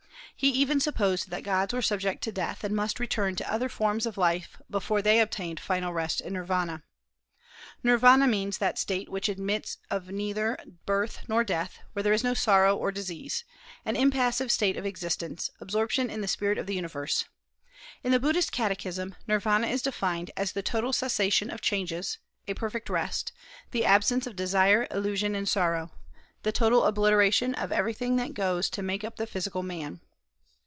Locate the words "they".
5.03-5.19